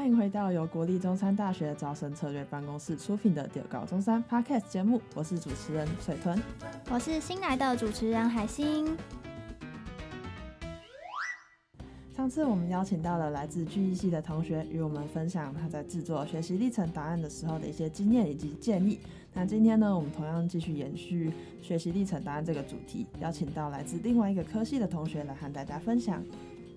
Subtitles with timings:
[0.00, 6.40] 欢迎回到由国立中山大学招生策略办公室出品的《中高中山 Podcast》节目，我是主持人水豚，
[6.90, 8.96] 我是新来的主持人海星。
[12.16, 18.98] 上次我们邀请到了来自聚艺系的同学，与我们分享他在制作学习历程档案的时候的一些经验以及建议。
[19.34, 21.30] 那今天呢，我们同样继续延续
[21.60, 26.24] 学习历程档案这个主题，邀请到来自另外一个科系的同学来和大家分享。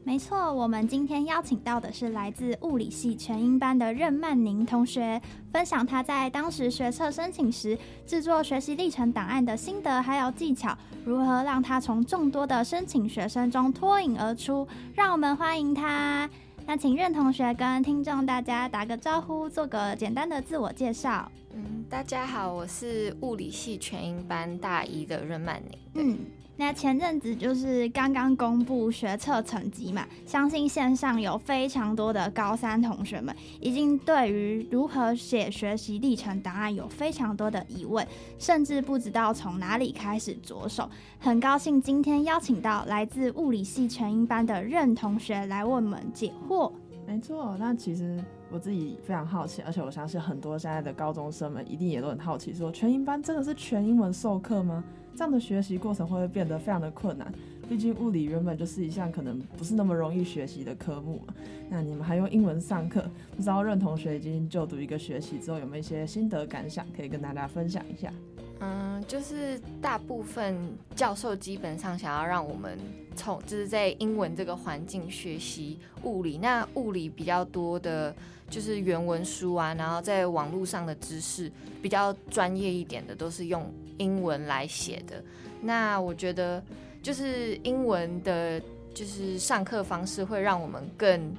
[0.06, 5.20] 没错，我们今天邀请到的是来自物理系全英班的任曼宁同学，
[5.52, 14.68] 分享他在当时学测申请时制作学习历程档案的心得还有技巧，如何让他从众多的申请学生中脱颖而出。
[14.94, 16.30] 让我们欢迎他。
[16.66, 21.32] 那请任同学跟听众大家打个招呼，做个简单的自我介绍。
[21.54, 25.80] 嗯，大家好，我是物理系全英班大一的任曼宁。
[25.96, 26.20] 嗯。
[26.55, 40.87] 那前阵子就是刚刚公布学测成绩嘛，相信线上有非常多的高三同学们已经对于如何写学习历程档案有非常多的疑问，甚至不知道从哪里开始着手。
[41.20, 46.71] 很高兴今天邀请到来自物理系全英班的任同学来为我们解惑。
[47.07, 48.23] 没错，那其实
[48.54, 54.84] 我自己非常好奇，而且我相信很多现在的高中生们一定也都很好奇，说全英班真的是全英文授课吗？
[55.15, 57.34] 这样的学习过程会不会变得非常的困难？
[57.68, 61.34] 毕竟物理原本就是一项可能不是那么容易学习的科目嘛。
[61.68, 63.04] 那你们还用英文上课，
[63.35, 68.13] 不知道任同学已经就读一个学期之后，有没有一些心得感想可以跟大家分享一下？
[68.59, 70.56] 嗯，就是大部分
[70.95, 72.78] 教授基本上想要让我们
[73.16, 76.38] 从就是在英文这个环境学习物理。
[76.38, 78.16] 那物理比较多的
[78.53, 81.51] 就是原文书啊，然后在网络上的知识
[81.81, 85.23] 比较专业一点的，都是用英文来写的，
[85.59, 86.63] 那我觉得
[87.01, 88.62] 就是英文的，
[88.94, 91.34] 就是上课方式会让我们更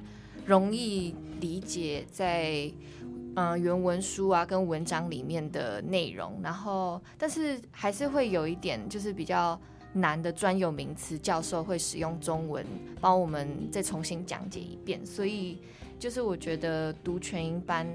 [0.45, 2.69] 容易理解在
[3.37, 9.57] 嗯、呃、原文书啊跟文章里面的内容，然后但是还是会有一点就是比较
[9.93, 12.65] 难的专有名词，教授会使用中文
[12.99, 15.57] 帮我们再重新讲解一遍，所以
[15.99, 17.87] 就是我觉得读全英班。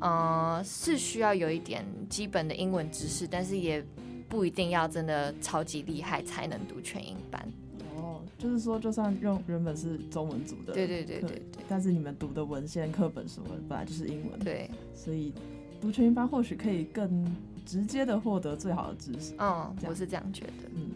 [0.00, 3.84] 呃，是需要有一点基本的英文知识，但是也
[4.28, 7.52] 不一定要真的超级厉害才能读全英班。
[7.96, 15.32] 哦，就是说，就算用原本是中文组的，对对对对对，但是你们读的文献、课本什么本来就是英文，对，所以
[15.80, 17.26] 读全英班或许可以更
[17.66, 19.34] 直接的获得最好的知识。
[19.38, 20.70] 嗯，我是这样觉得。
[20.76, 20.92] 嗯，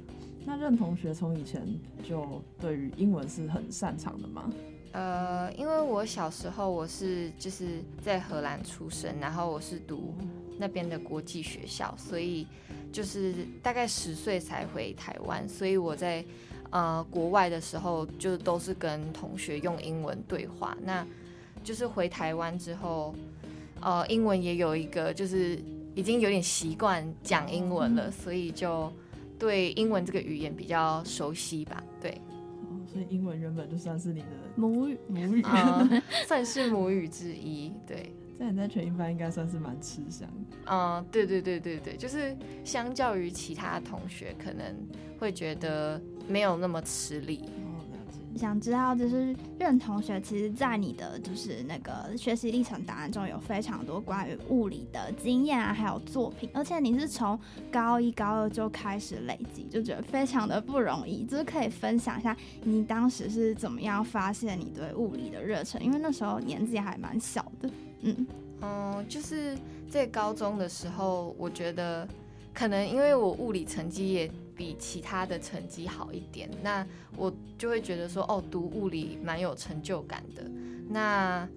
[0.46, 1.66] 那任同学从以前
[2.04, 4.48] 就对于英文是很擅长的吗？
[4.92, 10.14] 呃，因为我小时候我是就是在荷兰出生，然后我是读
[10.58, 12.46] 那边的国际学校，所以
[12.92, 16.22] 就是大概十岁才回台湾，所以我在
[16.70, 20.76] 呃国外的时候就都是跟同学用英文对话。
[20.82, 21.06] 那
[21.64, 23.14] 就是回台湾之后，
[23.80, 25.58] 呃，英文也有一个就是
[25.94, 28.92] 已经有点习惯讲英文了，所以就
[29.38, 31.91] 对英文这个语言比较熟悉吧，对。
[32.92, 37.72] 所以英文原本就算是你的母语，母语、呃、 算是母语之一。
[37.86, 40.28] 对，在你在全英班应该算是蛮吃香。
[40.66, 44.76] 嗯、呃，对对对对对，就是相较于其他同学，可能
[45.18, 45.98] 会觉得
[46.28, 47.48] 没有那么吃力。
[48.38, 57.38] 想知道，就是任同学，其实，在你的就是那个学习历程档案中有非常多关于物理的经验啊，还有作品，而且你是从
[57.70, 61.24] 高一高二就开始累积，就觉得非常的不容易。
[61.24, 65.82] 就是可以分享一下，你当时是怎么样发现你对物理的热忱？
[65.82, 67.70] 因为那时候年纪还蛮小的。
[68.00, 68.26] 嗯
[68.62, 69.56] 嗯，就是
[69.88, 72.06] 在高中的时候，我觉得
[72.54, 74.30] 可能因为我物理成绩也。
[74.54, 76.86] 比其他的成绩好一点，那
[77.16, 80.42] 我就会觉得说，哦，读物理蛮有成就感的。
[80.88, 81.48] 那，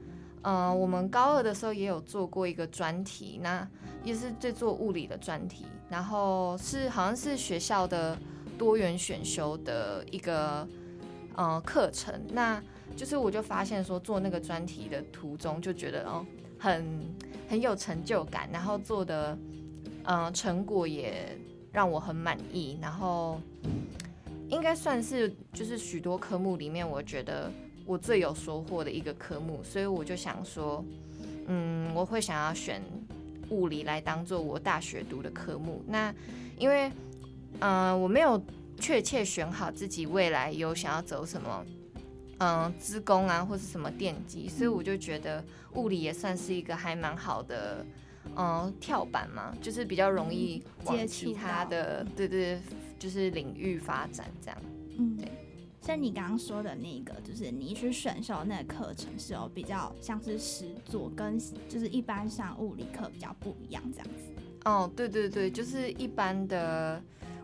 [0.41, 3.67] 呃，我们高二的时候也有做过一个专题，那
[4.03, 8.17] 也是在做物理的专题，然后是好像是学校的
[8.57, 10.67] 多元选修的一个
[11.35, 12.19] 呃课程。
[12.31, 12.63] 那
[12.95, 16.25] 就是我就发现说，做那个专题的途中就觉得哦，
[16.57, 17.05] 很
[17.49, 19.37] 很有成就感，然后做的
[20.03, 21.37] 呃成果也。
[21.75, 23.37] 让我很满意，然后
[24.47, 27.51] 应该算是就是许多科目里面，我觉得
[27.85, 30.81] 我最有收获的一个科目，所以我就想说，
[31.47, 32.81] 嗯，我会想要选
[33.49, 35.83] 物理来当做我大学读的科目。
[35.85, 36.15] 那
[36.57, 36.89] 因为，
[37.59, 38.41] 嗯、我没有
[38.79, 41.65] 确切选好自己未来有想要走什么，
[42.37, 45.43] 嗯、资工啊，或是什么电机，所以我就觉得
[45.73, 47.85] 物理也算是一个还蛮好的。
[48.35, 52.59] 嗯，跳板嘛，就是比较容易往其他的，对对，
[52.97, 54.61] 就是领域发展这样。
[54.97, 55.31] 嗯，对。
[55.81, 61.37] 像你刚刚说的那个，就是你去选修那个课程是有比较像是实作，跟
[61.69, 64.41] 就是一般上物理课比较不一样这样子。
[64.63, 66.99] 哦，对对对，就是一般的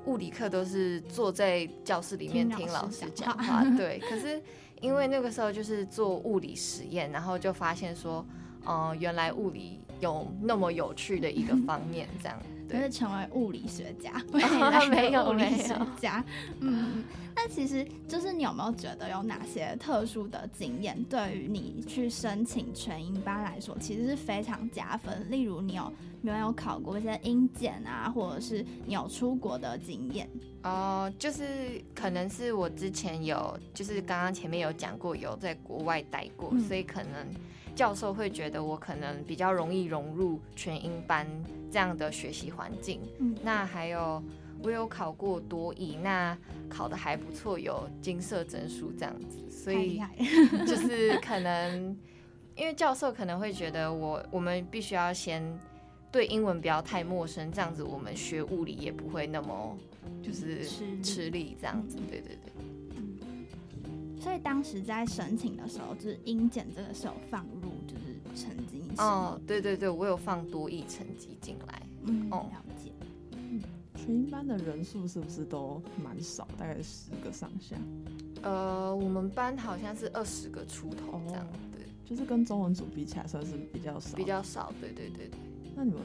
[0.06, 4.00] 物理课都是坐在教室里面听老师讲话，对。
[4.00, 4.42] 可是
[4.81, 8.25] 因为那个时候就是做物理实验，然后就发现说，
[8.66, 12.38] 呃，原来物理有那么有趣的一个方面，这样。
[12.72, 16.24] 就是成为物理学家，哦、没有物理学家。
[16.62, 17.04] 嗯，
[17.36, 25.30] 那其实就是你有没有觉得有哪些特殊的经验，对于你去申请全英班来说，其实是非常加分？
[25.30, 25.92] 例如，你有
[26.22, 30.25] 没有考过一些英检啊，或者是你有出国的经验？
[30.63, 31.44] 哦、呃，就是
[31.94, 37.28] 可能是我之前有，就是刚刚前面有讲过，有在国外待过，嗯、所以可能。
[37.81, 41.25] 教授会觉得我可能比较容易融入全英班
[41.72, 43.01] 这样的学习环境。
[43.18, 44.22] 嗯，那还有
[44.62, 46.38] 我有考过多语，那
[46.69, 49.50] 考的还不错，有金色证书这样子。
[49.50, 50.00] 所以
[50.68, 51.98] 就是可能
[52.56, 55.44] 因为教授可能会觉得我我们必须要先
[56.12, 59.75] 对英文不要太陌生，这样子我们学物理也不会那么
[60.22, 60.68] 就是
[61.01, 61.98] 吃力这样子。
[62.07, 62.51] 对对对。
[64.22, 72.92] 所以当时在申请的时候，就是英检这个时候放入就是成绩哦，对对对，我有放多益成绩进来，嗯，了解。
[73.32, 73.60] 嗯，
[73.96, 77.76] 全英班的人数是不是都蛮少，大概十个上下？
[78.44, 85.40] 呃，我们班好像是二十个出头这样，哦、对，就是跟中文组比起来算是比较少，比较少，对对对对。
[85.76, 86.02] 那你们？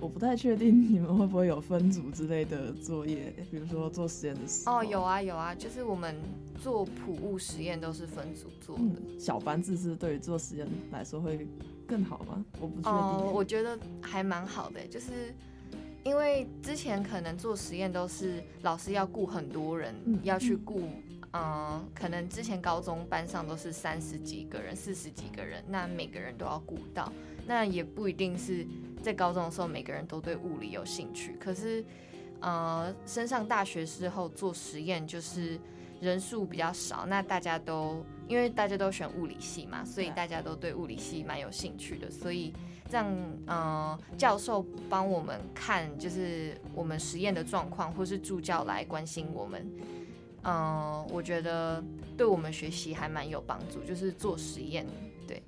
[0.00, 4.78] 我不太确定你们会不会有分组之类的作业，比如说做实验的时候。
[4.78, 6.14] 哦，有啊有啊，就是我们
[6.60, 8.82] 做普物实验都是分组做的。
[8.82, 11.46] 嗯、小班制是对于做实验来说会
[11.86, 12.44] 更好吗？
[12.60, 12.92] 我不确定。
[12.92, 15.34] 哦，我觉得还蛮好的，就是
[16.02, 20.80] 因为之前可能做实验都是老师要雇很多人，嗯、要去雇，
[21.32, 27.12] 嗯、呃，可能之前高中班上都是三十几个人、四十几个人，那每个人都要顾到，
[27.46, 28.66] 那也不一定是。
[29.02, 31.36] 在高中的时候，每个人都对物理有兴趣。
[31.38, 31.84] 可是，
[32.40, 35.60] 呃，升上大学之后做实验，就是
[36.00, 37.04] 人数比较少。
[37.04, 42.10] 那大家都因为大家都选物理系嘛，所以大家都对物理系蛮有兴趣的。
[42.10, 42.50] 所以
[42.90, 43.14] 让
[43.44, 49.70] 呃教授帮我们看，就是我们实验的状况，或是助教来关心我们。
[50.44, 51.84] 嗯、呃，我觉得
[52.16, 54.86] 对我们学习还蛮有帮助，就是做实验，
[55.28, 55.42] 对。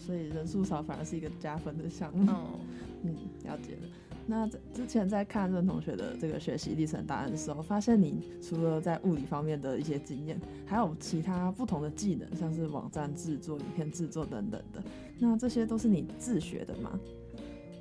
[0.00, 2.30] 所以人数少反而是一个加分的项目。
[2.32, 2.60] Oh.
[3.04, 3.14] 嗯，
[3.44, 3.88] 了解了。
[4.26, 14.82] 那之前在看任同学的这个学习历程答案的时候，发现你除了在物理方面的一些经验，还有其他不同的技能，像是网站制作、影片制作等等的。
[15.18, 17.00] 那这些都是你自学的吗？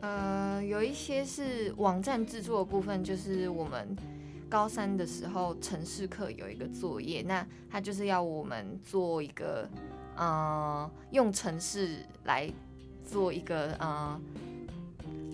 [0.02, 3.96] 呃，有一些是网站制作的部分，就是我们
[4.50, 9.70] 高三的时候城市课有一个作业，那他就是要我们做一个。
[10.20, 12.52] 嗯、用城市来
[13.06, 14.20] 做一个呃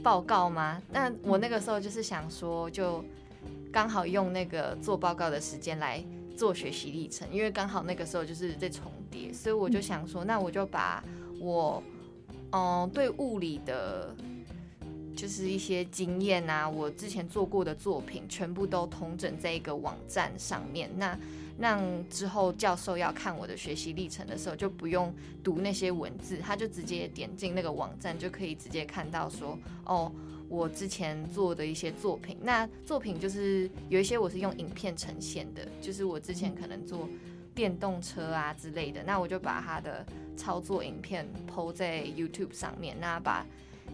[0.04, 0.82] 报告吗？
[0.92, 3.04] 那我那个时候就是想说，就
[3.72, 6.04] 刚好用那个做报告的时间来
[6.38, 11.04] 做学习历程，因为刚好那个时候就是在重叠，所以我就想说，那我就把
[11.40, 11.82] 我
[12.52, 14.16] 嗯、对物理的，
[15.14, 20.90] 就是一些经验啊，我之前做过的作品，全部都统整在一个网站上面。
[20.96, 21.20] 那
[21.58, 30.12] 让之后教授要看我的学习历程的时候，就不用读那些文字，他就直接点进那个网站，就可以直接看到说，哦，
[30.50, 32.38] 我之前做的一些作品。
[32.42, 37.08] 那作品就是有一些我是用影片呈现的，就是我之前可能做
[37.54, 43.46] 电动车啊之类的，那我就把它的操作影片 po 在 YouTube 上面，那把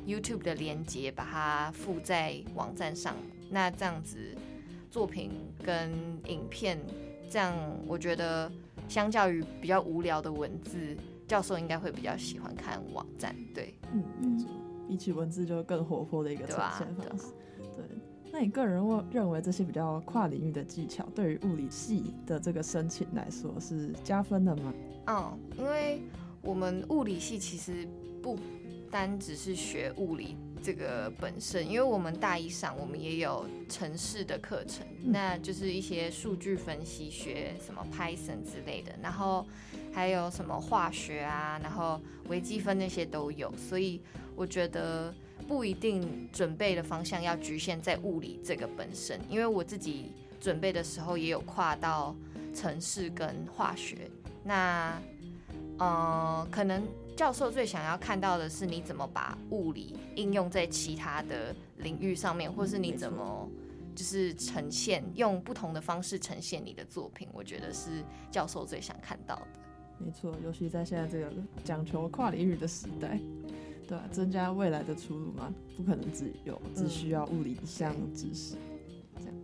[0.08, 3.16] YouTube 的连接把它附在网站上，
[3.52, 4.36] 那这样子
[4.90, 5.30] 作品
[5.64, 5.92] 跟
[6.26, 6.80] 影片。
[7.32, 7.56] 这样
[7.88, 8.52] 我觉得，
[8.90, 10.78] 相较于比较无聊的文字，
[11.26, 13.34] 教授应该会比较喜欢看网站。
[13.56, 14.46] 对，嗯，嗯，
[14.90, 17.28] 比起文字就更活泼的一个呈现方式。
[17.58, 17.86] 对，对，
[18.34, 24.74] 那你个人认为这些比较跨领域的技巧，对于物理系的这个申请来说是加分的吗？
[25.08, 26.02] 嗯，因为
[26.42, 27.88] 我们物理系其实
[28.22, 28.38] 不
[28.92, 30.36] 单只是学物理。
[30.64, 39.46] 这个本身，因为我们大一上我们也有城市的课程，那就是一些数据分析学，什么 Python 之类的，然后
[39.92, 44.00] 还有什么化学啊，然后微积分那些都有，所以
[44.36, 45.14] 我觉得
[45.48, 52.16] 不一定准备的方向要局限在物理这个本身，因为我自己准备的时候也有跨到
[52.54, 54.10] 城市跟化学，
[54.44, 55.02] 那
[55.80, 56.84] 呃可能。
[57.16, 63.48] 教授最想要看到的是你怎么把物理应用在其他的领域上面，或是你怎么，
[63.96, 69.48] 就是呈现，用不同的方式呈现你的作品，我觉得是教授最想看到的。
[70.00, 71.32] 没错，尤其在现在这个
[71.64, 73.20] 讲求跨领域的时代，
[73.88, 78.56] 对啊，增加未来的出路嘛，不可能只有只需要物理项知识。
[79.20, 79.36] 这样，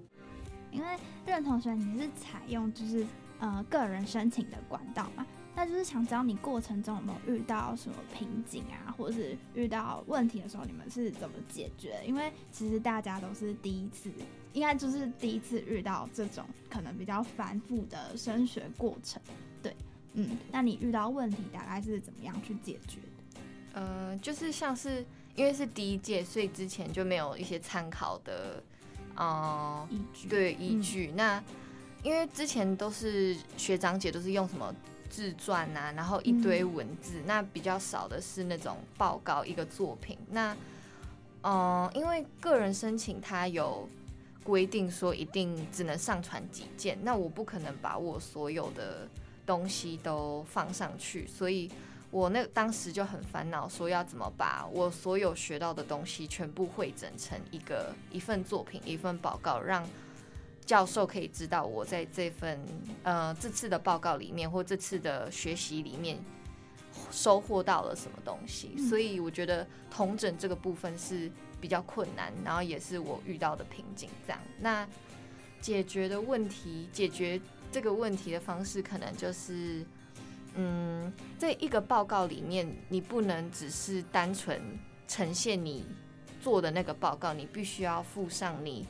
[0.72, 0.88] 因为
[1.28, 3.06] 任同学你是采用就是
[3.40, 12.00] 呃个人申请的管道嘛，那就是想知道你过程中有没有遇到什么瓶颈啊，或者是遇到问题的时候，你们是怎么解决？
[12.06, 14.12] 因为其实大家都是第一次，
[14.54, 19.20] 应该就是第一次遇到这种可能比较繁复的升学过程。
[19.64, 19.76] 对
[20.14, 23.42] 嗯，那你遇到问题大概是怎么样去解决的？
[23.82, 28.62] 呃，就是像是因为是第一届，所以之前就没有一些参考的，
[29.16, 30.28] 呃，依据。
[30.28, 31.08] 对，依据。
[31.14, 31.16] 嗯。
[31.16, 31.44] 那
[32.04, 34.72] 因为之前都是学长姐都是用什么
[35.10, 40.18] 自传啊，然后一堆文字，嗯，那比较少的是那种报告一个作品。
[40.32, 40.56] 那，
[41.42, 43.88] 呃，因为个人申请它有
[44.44, 49.08] 规定说一定只能上传几件，那我不可能把我所有的。
[49.48, 51.72] 东西都放上去，所以
[52.12, 59.88] 我那当时就很烦恼，说要怎么把我所有学到的东西全部汇整成一个一份作品、一份报告，让
[60.68, 62.60] 教授可以知道我在这份
[63.02, 66.20] 呃这次的报告里面或这次的学习里面
[67.10, 68.78] 收获到了什么东西。
[68.88, 74.08] 所以我觉得同整这个部分是比较困难，然后也是我遇到的瓶颈。
[74.28, 74.88] 这样，那
[75.60, 77.42] 解决的问题解决。
[77.70, 79.86] 这个问题的方式可能就是，
[80.56, 84.60] 嗯，在一个报告里面，你不能只是单纯
[85.06, 85.86] 呈现你
[86.42, 88.88] 做的那个报告，你必须要附上你，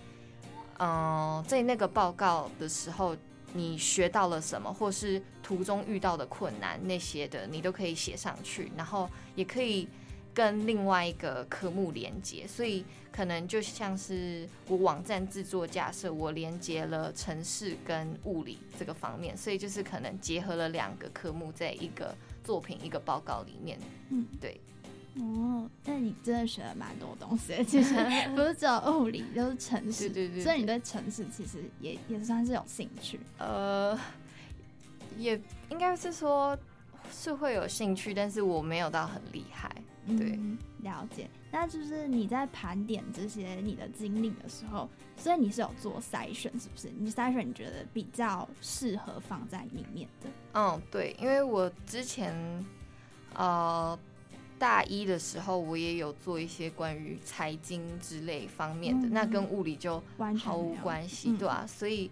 [0.79, 3.15] 嗯、呃，在那个报告的时候
[3.53, 9.87] 你学到了什么，或是途中遇到的困难那些的，你都可以写上去，然后也可以。
[10.33, 23.79] 跟另外一个科目连接，所以可能就像是我网站制作假设，我连接了城市跟物理这个方面，所以就是可能结合了两个科目在一个作品一个报告里面。
[24.11, 24.61] 嗯，对。
[25.19, 27.93] 哦，那你真的学了蛮多东西， 其实
[28.35, 30.09] 不是只有物理，就是城市。
[30.09, 30.43] 对对，对对。
[30.43, 33.19] 所以你对城市其实也也算是有兴趣。
[33.37, 33.97] 呃，
[35.17, 36.57] 也应该是说
[37.11, 39.69] 是会有兴趣，但是我没有到很厉害。
[40.05, 41.27] 对、嗯，了解。
[41.51, 46.89] 那就是你在盘点这些你的经历的时候，所以你是有做筛选，是不是？
[46.97, 50.29] 你筛选你觉得比较适合放在里面的？
[50.53, 52.33] 嗯，对，因为我之前
[53.33, 53.97] 呃
[54.59, 60.01] 大一的时候，我也有做一些关于财经之类方面的，嗯、那跟物理就
[60.39, 62.09] 毫无关系，对啊，所以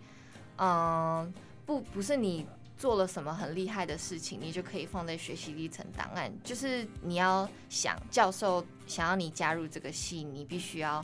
[0.58, 1.34] 嗯、呃，
[1.66, 2.46] 不不是你。
[2.78, 6.30] 做了什么很厉害的事情，你就可以放在学习历程档案。
[6.44, 11.04] 就是你要想教授想要你加入这个系，你必须要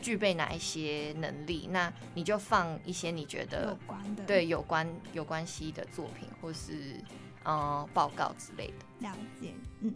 [0.00, 6.98] 具备哪一些能力，那你就放一些你觉得有关的，对，有关有关系的作品，或是
[7.44, 9.06] 嗯报告之类的。
[9.06, 9.92] 了解，嗯。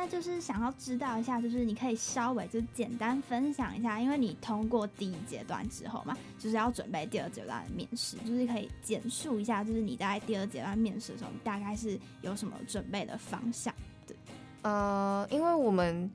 [0.00, 13.74] 那就是想要知道一下，就是你可以稍微就简单分享一下，因为你通过第一阶段之后嘛，就是要准备第二阶段的面试，就是可以简述一下，就是你在第二阶段面试的时候，你大概是有什么准备的方向？
[14.06, 14.14] 对，
[14.62, 16.08] 呃，因为我们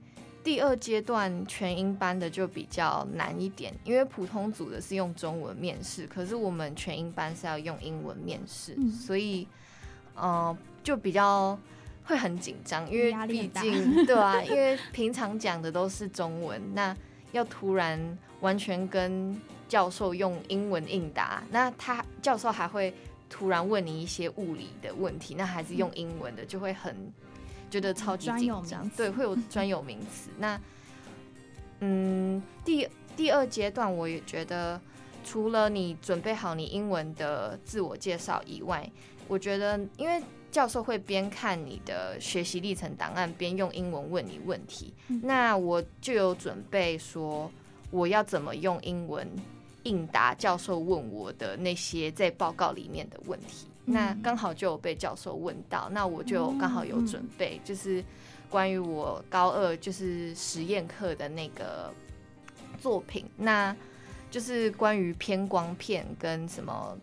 [0.46, 9.46] 第二阶段全英班的就比较难一点，因为普通组的是用中文面试，可是我们全英班是要用英文面试，嗯，所以
[10.16, 11.60] 呃就比较。
[12.06, 16.96] 会很紧张，因为毕竟 对啊，因为平常讲的都是中文，那
[17.32, 22.94] 要突然完全跟教授用英文应答，那他教授还会
[23.30, 26.96] 突然问你一些物理的问题，那还是用英文的，就会很
[27.72, 28.88] 觉得超级紧张。
[28.90, 30.30] 对，会有专有名词。
[30.38, 30.60] 那
[31.80, 34.80] 嗯，第第二阶段，我也觉得
[35.24, 38.90] 除了你准备好你英文的自我介绍以外，
[39.28, 40.22] 我觉得因为。
[40.54, 44.94] 教授会边看你的学习历程档案，边用英文问你问题。
[45.08, 45.20] 嗯。
[45.24, 47.52] 那我就有准备说，
[47.90, 49.28] 我要怎么用英文
[49.82, 53.66] 应答教授问我的那些在报告里面的问题。
[53.86, 53.96] 嗯。
[53.96, 58.06] 那刚好就有被教授问到，那我就刚好有准备，就是
[58.48, 61.92] 关于我高二就是实验课的那个
[62.80, 63.76] 作品，那
[64.34, 66.98] 就是关于偏光片跟什么。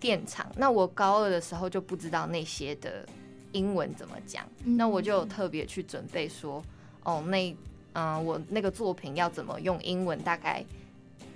[0.00, 3.06] 电场，那我高二的时候就不知道那些的
[3.52, 6.62] 英文怎么讲，嗯，那我就特别去准备说，
[7.02, 7.52] 哦，那
[7.92, 10.64] 嗯、呃，我那个作品要怎么用英文大概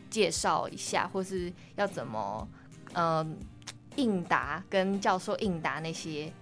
[0.08, 2.48] 介绍一下，或是要怎么
[2.94, 3.26] 嗯、呃、
[3.96, 6.32] 应答，跟教授应答那些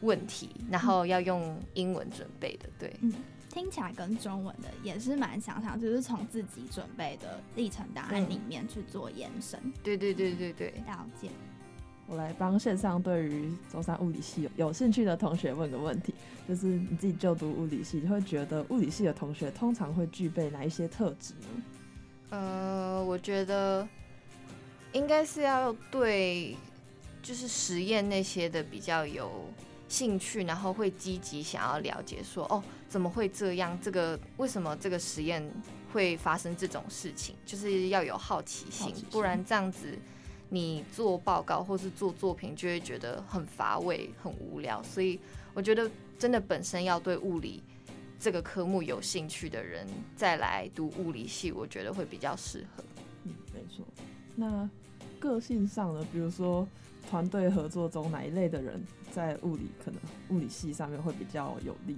[0.00, 2.90] 问题，然后要用英文准备的，对。
[3.02, 3.12] 嗯
[3.56, 9.58] 听起来跟中文的也是蛮相像，就是从自己准备的历程档案里面去做延伸。
[9.82, 11.30] 对对对对对，了解。
[12.06, 16.14] 我来帮线上对于中山物理系有兴趣的同学问个问题，
[16.46, 21.62] 就是你自己就读物理系，你会觉得物理系的同学通常会具备哪一些特质呢？
[22.28, 23.88] 呃，我觉得
[24.92, 26.54] 应该是要对，
[27.22, 29.48] 就是实验那些的比较有
[29.88, 33.78] 兴趣，然后会积极想要了解说，哦，怎么会这样？
[33.80, 35.48] 这个为什么这个实验
[35.92, 37.34] 会发生这种事情？
[37.44, 39.98] 就是要有好奇心，奇心，不然这样子。
[40.48, 44.80] 你做报告或是做作品，就会觉得很乏味、很无聊。
[44.80, 45.18] 所以
[45.52, 47.60] 我觉得，真的本身要对物理
[48.20, 52.84] 这个科目有兴趣的人，再来读物理系，我觉得会比较适合。
[53.24, 53.84] 嗯，没错。
[54.36, 54.70] 那
[55.18, 56.06] 个性上呢？
[56.12, 56.64] 比如说
[57.08, 61.96] 团队合作中，哪一类的人在物理可能物理系上面会比较有利？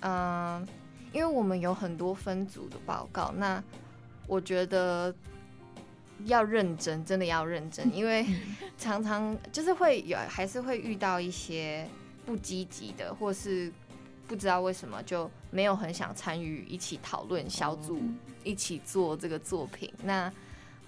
[0.00, 0.66] 嗯，
[1.12, 3.62] 因为我们有很多分组的报告，那
[4.26, 5.14] 我觉得。
[6.26, 8.26] 要认真，真的要认真， 因为
[8.76, 11.88] 常常就是会有，还是会遇到一些
[12.26, 13.72] 不积极的，或是
[14.28, 18.02] 不知道为什么就没有很想参与一起讨论小组
[18.44, 19.90] 一起做这个作品。
[20.04, 20.28] 那，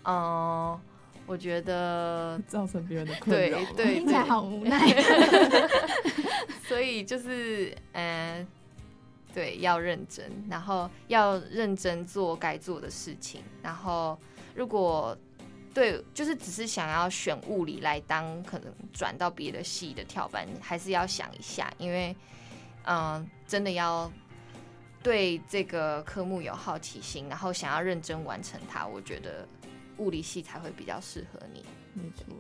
[0.03, 0.81] 嗯、呃，
[1.27, 4.79] 我觉得 造成别人的困扰，对 对，听起来好无奈。
[6.67, 8.47] 所以就是，嗯、呃，
[9.35, 14.19] 对，要认真，然后要认真做该做的事情，然后。
[14.55, 15.17] 如果
[15.73, 22.15] 对，就是只是想要选物理来当可能转到别的系的跳板，还是要想一下，因为
[22.85, 24.13] 嗯，真的要
[25.03, 29.49] 对这个科目有好奇心，然后想要认真完成它，我觉得
[29.99, 31.65] 物理系才会比较适合你。
[31.95, 32.35] 没错，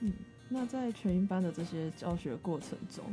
[0.00, 0.12] 嗯，
[0.48, 3.04] 那在全英班的这些教学过程中。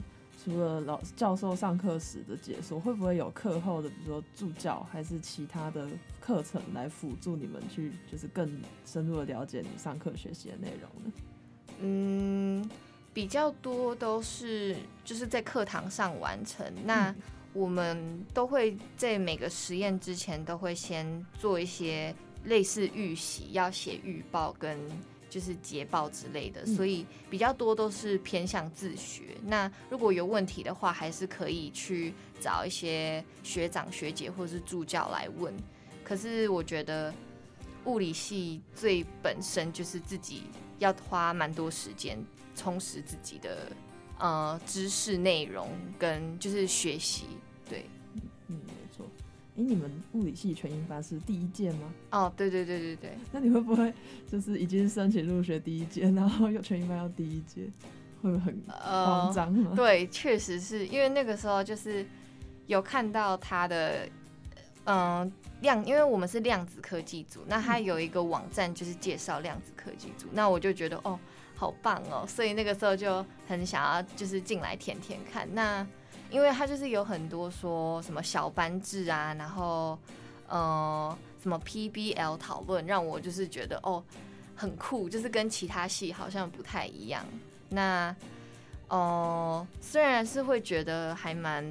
[0.44, 5.90] 除了老师教授上课时的解说，会不会有课后的，比如说助教，还是其他的
[6.22, 11.12] 课程来辅助你们去，就是更深入的了解你上课学习的内容呢？
[11.82, 12.70] 嗯，
[13.14, 16.72] 比较多都是就是在课堂上完成。
[16.86, 17.14] 那
[17.52, 22.16] 我们都会在每个实验之前都会先做一些
[22.48, 24.78] 类似预习，要写预报跟。
[25.30, 29.24] 就是捷报之类的，所以比较多都是偏向自学。
[29.42, 29.50] 嗯。
[29.50, 35.54] 那如果有问题的话，还是可以去找一些学长学姐或是助教来问。
[36.02, 37.14] 可是我觉得
[37.84, 40.44] 物理系最本身就是自己
[40.80, 42.18] 要花蛮多时间
[42.56, 43.70] 充实自己的
[44.20, 47.47] 呃知识内容跟就是学习，对。
[49.58, 51.92] 哎，你们物理系全英班是第一届吗？
[52.12, 53.18] 哦，对对对对对。
[53.32, 53.92] 那你会不会
[54.32, 57.62] 就是已经申请入学第一届，然后又全英班要第一届，
[58.22, 59.70] 会不会很慌张吗？
[59.72, 62.06] 呃，对，确实是因为那个时候就是
[62.68, 64.06] 有看到他的，
[64.84, 71.20] 嗯、呃，量，因为我们是量子科技组，那他有一个网站就是介绍量子科技组，嗯，那我就觉得哦，
[71.56, 75.88] 好棒哦，所以那个时候就很想要就是进来填填看那。
[76.30, 79.98] 因为他就是有很多说什么小班制啊，然后
[80.48, 84.04] 呃什么 PBL 讨论，让我就是觉得哦
[84.56, 87.26] 很酷，就是跟其他系好像不太一样。
[87.70, 88.16] 那
[88.90, 91.62] 哦、虽然是会觉得还蛮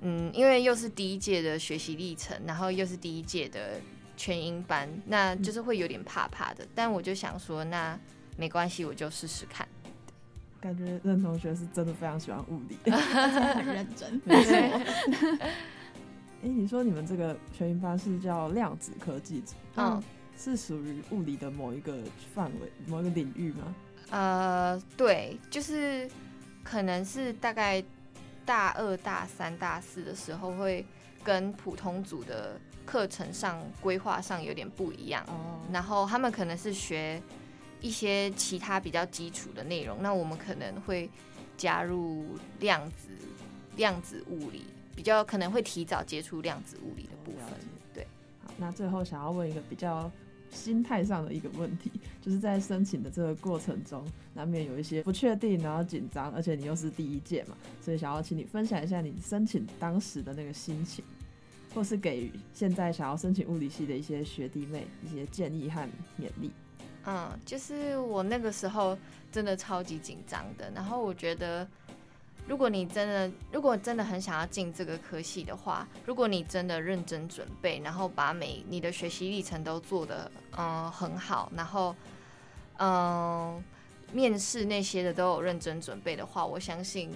[0.00, 3.80] 嗯，因为又是第一届的学习历程，然后又是第一届的
[4.16, 6.66] 全英班，那就是会有点怕怕的。
[6.74, 7.96] 但我就想说，那
[8.36, 9.66] 没关系，我就试试看。
[10.60, 14.20] 感觉任同学是真的非常喜欢物理， 很认真。
[14.24, 14.54] 没错。
[14.54, 20.02] 哎、欸，你说你们这个学习班是叫量子科技组，嗯，
[20.36, 21.98] 是属于物理的某一个
[22.34, 23.74] 范围、某一个领域吗？
[24.10, 26.08] 呃，对，就是
[26.64, 27.82] 可能是大概
[28.44, 30.84] 大二、大三、大四的时候，会
[31.22, 35.24] 跟普通组的课程上规划上有点不一样。
[35.28, 37.20] 哦，然后他们可能是学。
[37.80, 41.08] 一些其他比较基础的内容，那我们可能会
[41.56, 43.08] 加入量子、
[43.76, 47.58] 量子物理，比较可能会提早接触量子物理的部分。
[47.94, 48.06] 对，
[48.42, 50.10] 好，那最后想要问一个比较
[50.50, 61.04] 心态上的一个问题，就是在申请的这个过程中，难免有一些不确定，然后紧张，而且你又是第一届嘛，所以想要请你分享一下你申请当时的那个心情，
[61.74, 65.82] 或是给予现在想要申请物理系的一些学弟妹一些建议和
[66.18, 66.50] 勉励。
[67.06, 68.98] 嗯，就是我那个时候
[69.30, 70.70] 真的超级紧张的。
[70.74, 71.66] 然后我觉得，
[72.48, 81.94] 如果你真的，如果真的很想要进这个科系的话，如果你真的认真准备，然后把每你的学习历程都做得嗯很好，然后
[82.78, 83.62] 嗯
[84.12, 87.12] 面试那些的都有认真准备的话，我相信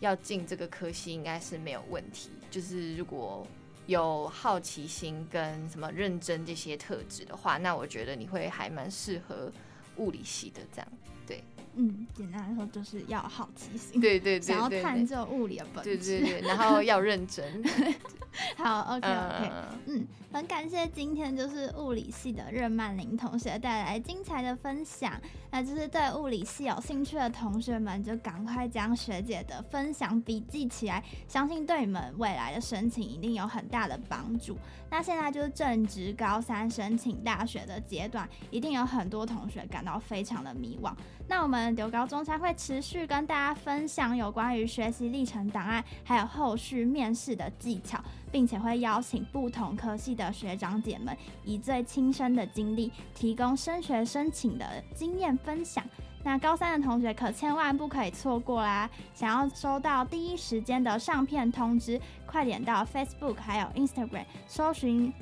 [0.00, 2.30] 要进这个科系应该是没有问题。
[2.50, 3.46] 就是如果
[3.90, 9.50] 有好奇心跟什么认真这些特质的话，那我觉得你会还蛮适合
[9.96, 10.88] 物理系的这样。
[11.26, 11.42] 对，
[11.74, 17.44] 嗯，简单来说就是要好奇心，对对对，对，想要探究物理的本质，对对对，然后要认真。
[18.56, 19.52] 好， OK OK，
[19.86, 25.12] 嗯，很感谢今天就是物理系的任曼玲同学带来精彩的分享。
[25.50, 34.56] 那就是对物理系有兴趣的同学们，就赶快将学姐的分享笔记起来，相信对你们未来的申请一定有很大的帮助。
[34.90, 40.94] 那现在就是正值高三申请大学的阶段，一定有很多同学感到非常的迷惘。
[41.30, 48.02] 那我们留高中山会持续跟大家分享有关于学习历程档案，还有后续面试的技巧。
[48.32, 54.64] 并且会邀请不同科系的学长姐们，以最亲身的经历，提供升学申请的
[54.94, 55.84] 经验分享。
[56.22, 58.88] 那高三的同学可千万不可以错过啦！
[59.12, 65.12] 想要收到第一时间的上片通知，快点到 Facebook 还有 Instagram 搜寻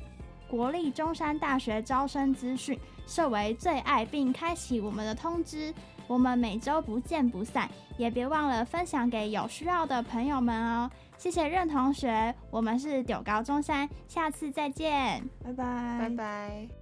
[0.46, 5.72] 国立中山大学招生资讯，设为最爱，并开启我们的通知。
[6.08, 10.90] 我们每周不见不散，也别忘了分享给有需要的朋友们哦。
[11.16, 16.77] 谢谢任同学，我们是九高中山，下次再见，拜拜，拜拜。